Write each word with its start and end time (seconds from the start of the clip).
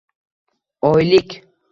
Oylik 0.89 1.37